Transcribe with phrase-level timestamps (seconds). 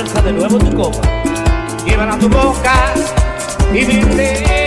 [0.00, 1.02] alza de nuevo tu copa,
[1.84, 2.94] llévala a tu boca
[3.72, 4.59] y vente.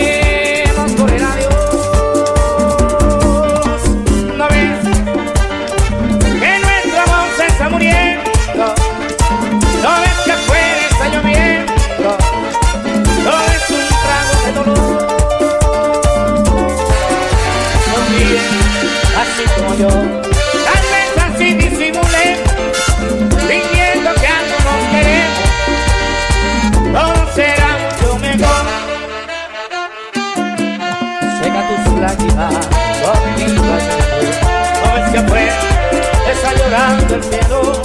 [36.84, 37.82] quitando el miedo.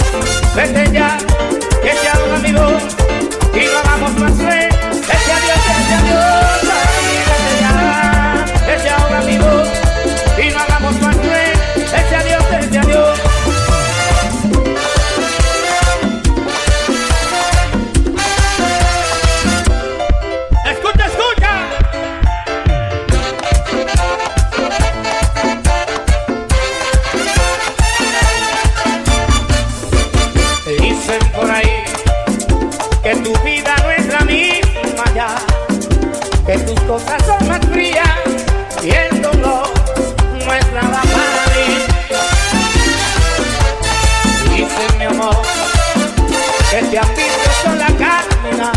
[46.90, 48.72] de apillos sola camina,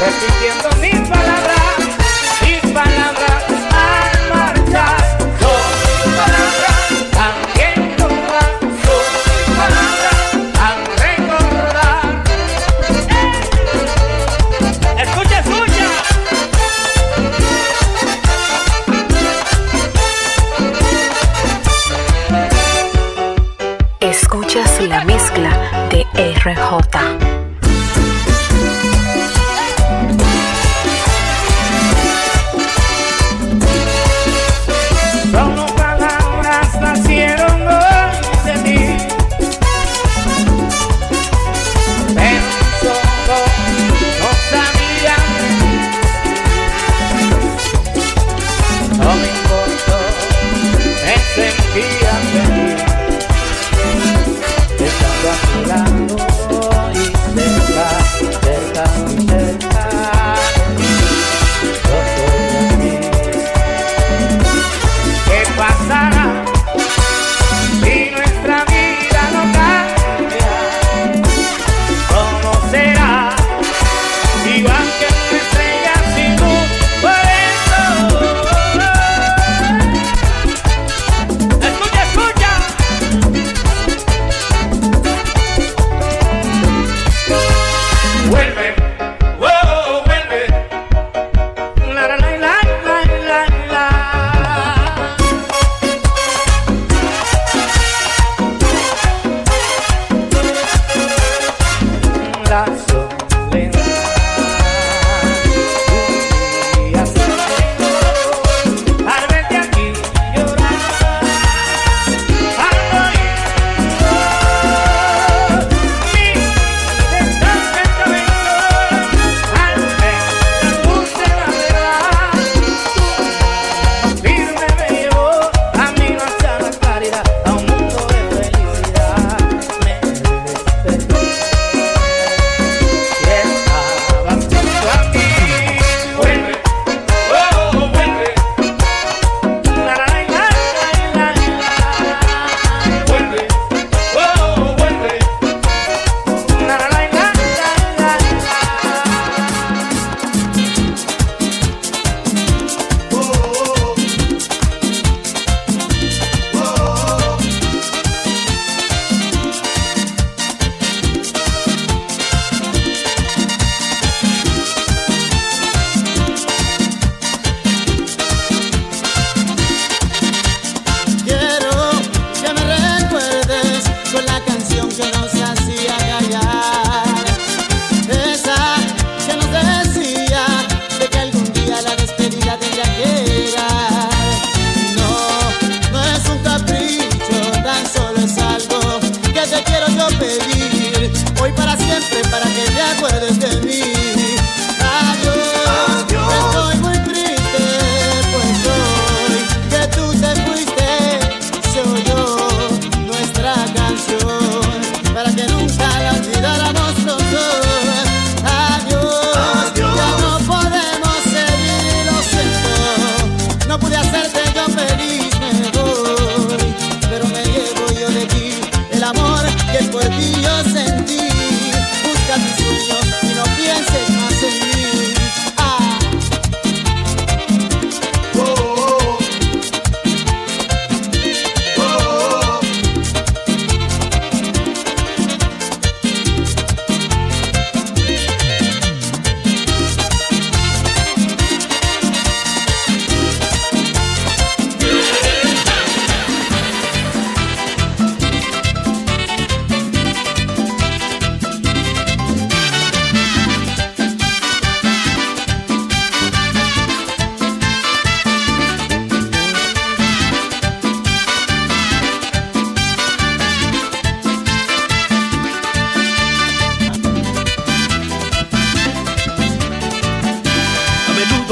[0.00, 0.73] repitiendo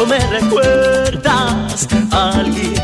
[0.02, 2.74] pronto me recuerdas a alguien.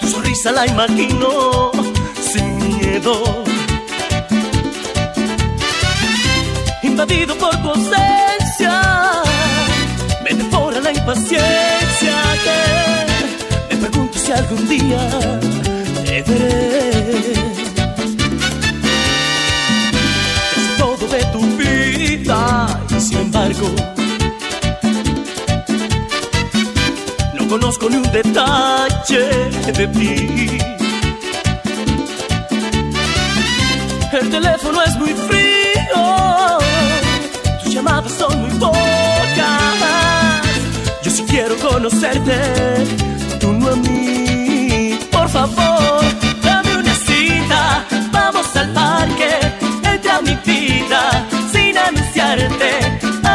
[0.00, 1.70] Tu sonrisa la imagino
[2.20, 3.44] sin miedo.
[6.82, 8.82] Invadido por tu ausencia,
[10.24, 12.14] me devora la impaciencia
[12.44, 15.08] que me pregunto si algún día
[16.04, 17.05] te veré.
[23.56, 23.74] Sin
[27.34, 29.24] no conozco ni un detalle
[29.78, 30.58] de ti.
[34.12, 36.58] El teléfono es muy frío,
[37.62, 38.78] tus llamadas son muy pocas.
[41.02, 42.38] Yo sí quiero conocerte,
[43.40, 44.98] tú no a mí.
[45.10, 46.04] Por favor,
[46.42, 49.30] dame una cita, vamos al parque,
[49.92, 51.26] entra a mi vida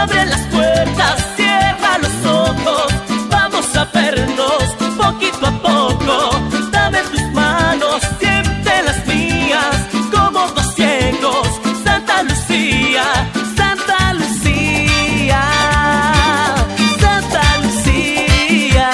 [0.01, 2.87] Abre las puertas, cierra los ojos.
[3.29, 4.63] Vamos a vernos
[4.97, 6.15] poquito a poco.
[6.71, 9.75] Dame tus manos, siente las mías.
[10.11, 11.47] Como dos ciegos.
[11.83, 13.03] Santa Lucía,
[13.55, 15.41] Santa Lucía.
[16.99, 18.89] Santa Lucía.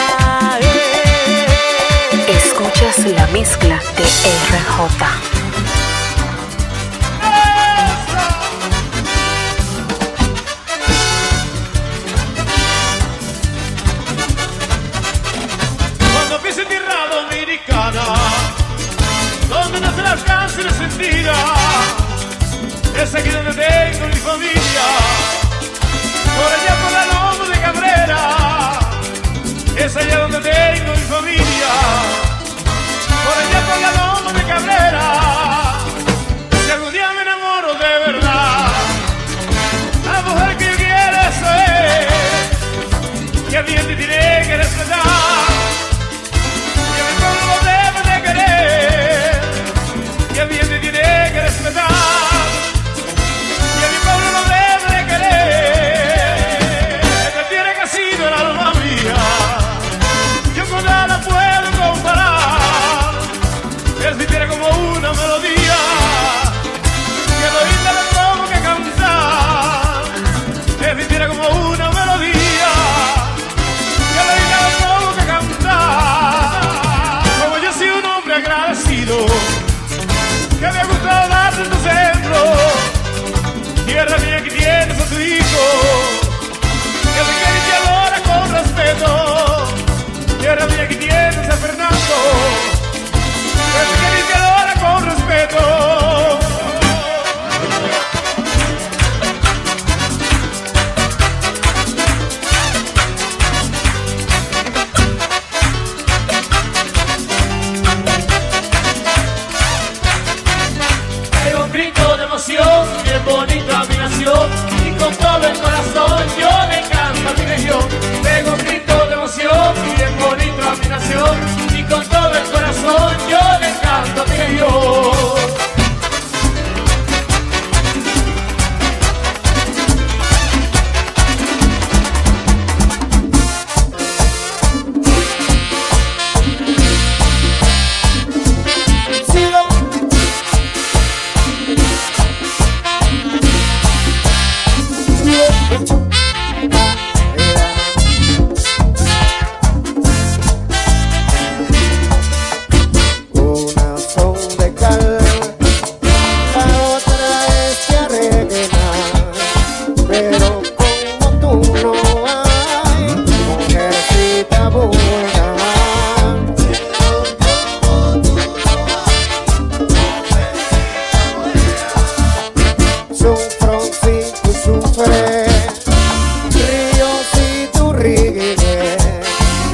[0.60, 2.36] Eh.
[2.44, 5.27] Escuchas la mezcla de RJ.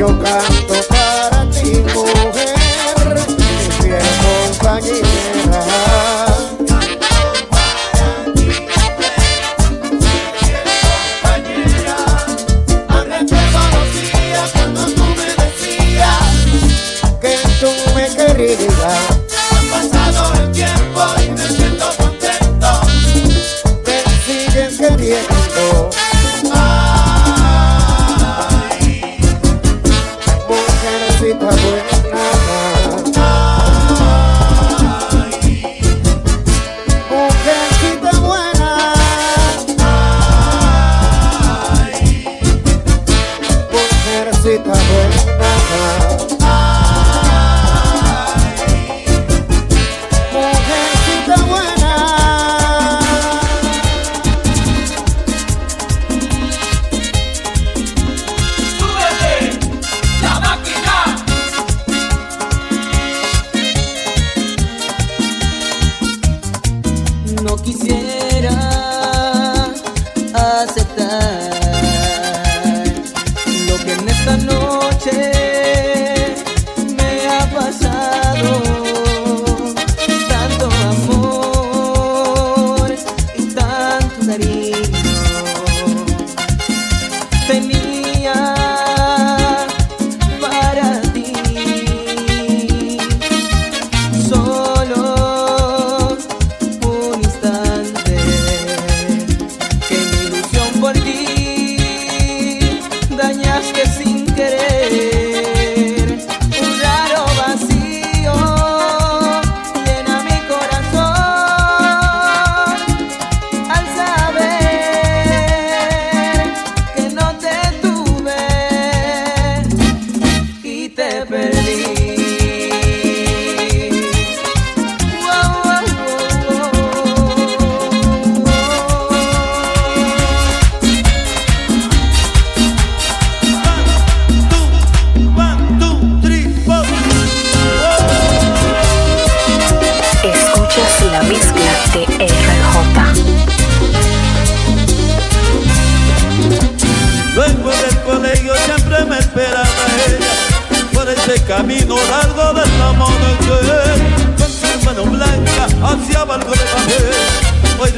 [0.04, 0.53] chocar
[44.44, 46.13] c'est pas bon.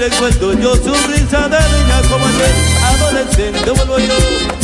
[0.10, 2.56] recuerdo yo su risa de niña como ayer.
[2.84, 4.14] Adolescente vuelvo yo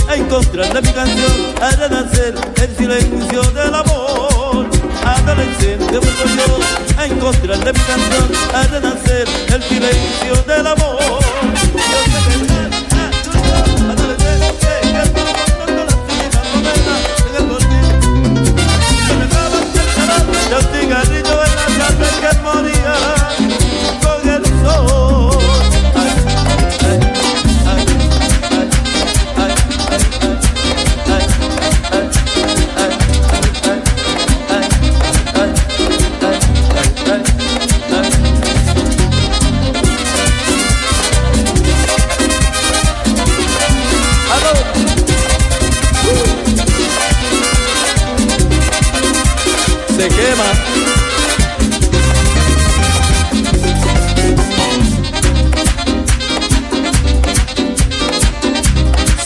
[0.08, 1.32] a encontrarle mi canción
[1.62, 4.68] A renacer el silencio del amor.
[5.04, 11.22] Adolescente vuelvo yo a encontrarle mi canción A renacer el silencio del amor.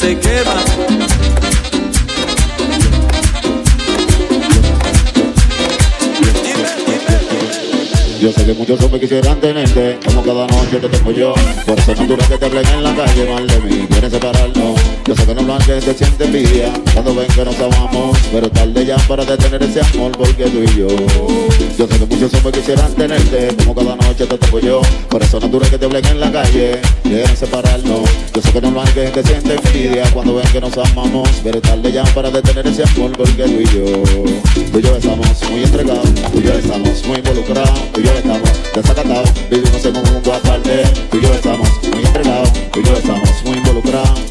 [0.06, 1.05] te quema
[8.20, 11.34] Yo sé que muchos hombres quisieran tenerte, como cada noche te tengo yo.
[11.66, 14.80] Por eso es natural que te hablen en la calle mal de mí, quieren separarnos.
[15.06, 18.86] Yo sé que no blanque se siente envidia cuando ven que nos amamos, pero tarde
[18.86, 20.88] ya para detener ese amor porque tú y yo.
[21.78, 24.82] Yo sé que muchos hombres quisieran tenerte, como cada noche te tengo yo.
[25.10, 28.10] Por eso es natural que te hablen en la calle, quieren separarnos.
[28.34, 31.92] Yo sé que no blanque se siente envidia cuando ven que nos amamos, pero tarde
[31.92, 34.04] ya para detener ese amor porque tú y yo.
[34.72, 37.80] Tú y yo estamos muy entregados, tú y yo estamos muy involucrados,
[38.18, 40.84] estamos desacantados, vivimos en un mundo aparte.
[41.12, 44.25] Tú y yo estamos muy entregados, tú y yo estamos muy involucrados.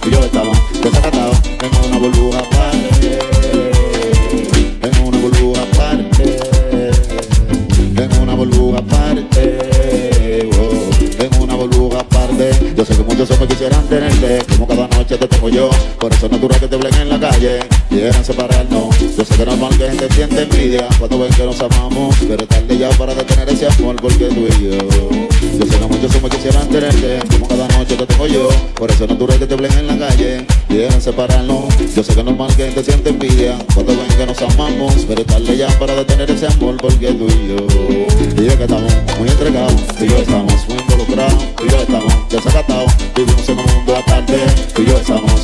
[28.84, 30.44] Por eso no dure que te blen en la calle.
[30.68, 33.56] Quieren separarnos Yo sé que es normal que te siente envidia.
[33.72, 37.26] Cuando ven que nos amamos Pero es tarde ya para detener ese amor Porque tú
[37.26, 41.76] y yo Y yo que estamos muy entregados y yo estamos muy involucrados y yo
[41.78, 44.36] estamos desacatados Vivimos en un mundo aparte
[44.74, 45.43] Tú y yo estamos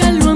[0.00, 0.29] que lo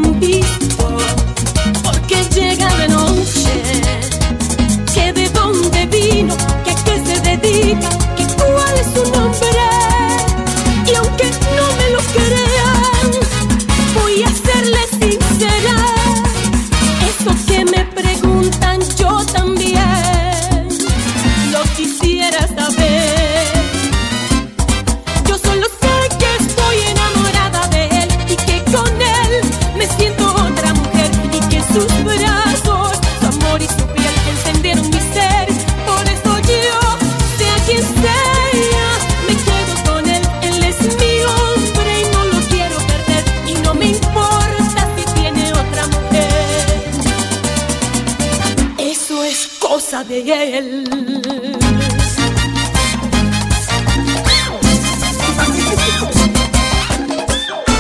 [50.02, 50.84] de él.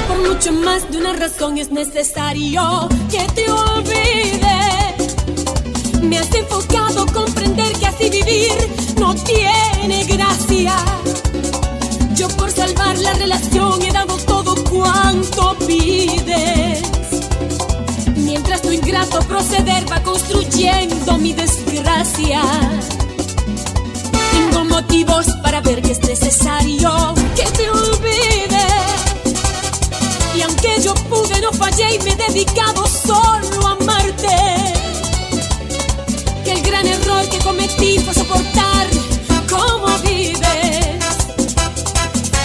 [0.06, 4.94] Por mucho más de una razón es necesario que te olvide.
[6.02, 8.52] Me has enfocado comprender que así vivir
[8.96, 10.76] no tiene gracia.
[12.14, 16.23] Yo por salvar la relación he dado todo cuanto pides.
[19.22, 22.42] Proceder va construyendo mi desgracia.
[24.32, 28.66] Tengo motivos para ver que es necesario que te olvide.
[30.36, 34.36] Y aunque yo pude, no fallé y me he dedicado solo a amarte.
[36.44, 38.86] Que el gran error que cometí fue soportar
[39.48, 40.40] cómo vives.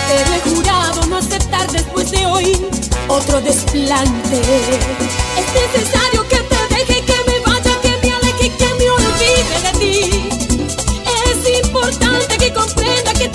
[0.08, 2.58] Pero he jurado no aceptar después de hoy
[3.10, 4.41] otro desplante.
[5.38, 6.48] Es necesario que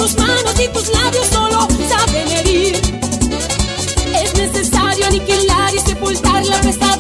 [0.05, 2.77] tus manos y tus labios solo saben herir.
[4.15, 6.94] Es necesario aniquilar y sepultar la pesadilla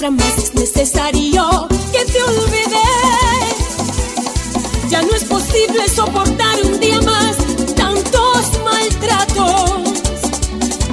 [0.00, 2.70] es necesario que te olvides.
[4.88, 7.36] Ya no es posible soportar un día más
[7.74, 9.72] tantos maltratos.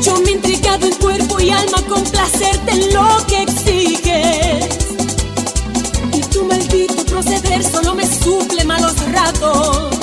[0.02, 4.96] Yo me he entregado en cuerpo y alma con placerte en lo que exiges.
[6.12, 10.00] Y tu maldito proceder solo me suple malos ratos.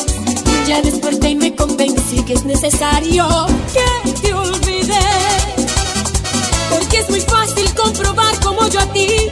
[0.69, 3.27] Ya desperté y me convencí que es necesario
[3.75, 5.12] que te olvides.
[7.75, 9.31] Comprobar como yo a ti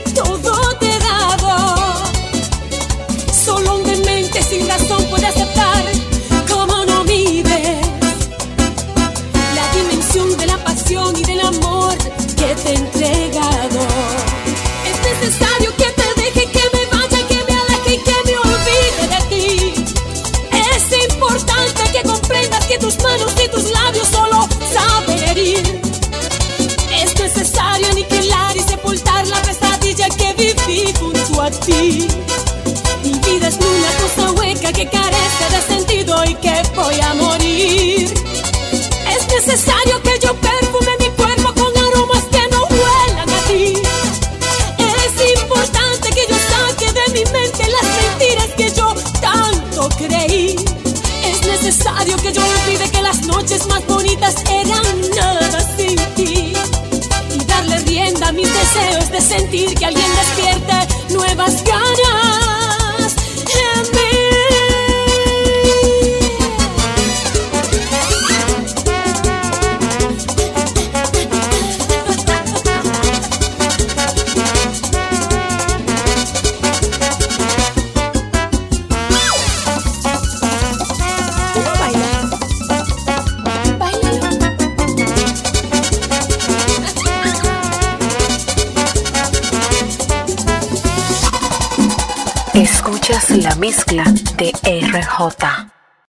[52.05, 56.53] que yo olvide que las noches más bonitas eran nada sin ti.
[57.29, 62.30] Y darle rienda a mis deseos de sentir que alguien despierte nuevas ganas
[93.61, 94.03] mezcla
[94.37, 95.70] de RJ.